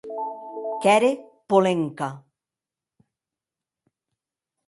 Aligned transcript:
Qu’ère 0.81 1.09
Polenka. 1.49 2.09